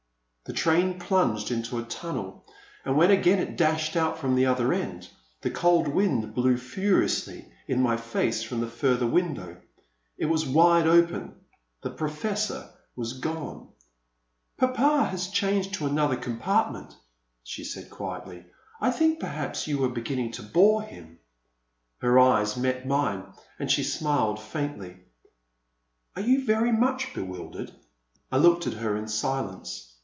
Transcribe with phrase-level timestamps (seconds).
[0.43, 2.43] '*— The train plunged into a tunnel,
[2.83, 5.07] and when again it dashed out from the other end,
[5.39, 9.61] the cold wind blew furiously in my face from the further window.
[10.17, 11.35] It was wide open;
[11.83, 13.69] the Professor was gone.
[14.17, 16.97] *' Papa has changed to another compartment,"
[17.43, 18.43] she said, quietly;
[18.81, 21.19] I think perhaps you were beginning to bore him."
[21.99, 23.23] Her eyes met mine
[23.57, 24.97] and she smiled faintly.
[26.17, 27.71] Are you very much bewildered?"
[28.33, 29.87] I looked at her in silence.